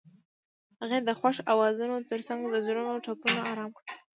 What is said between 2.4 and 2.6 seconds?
د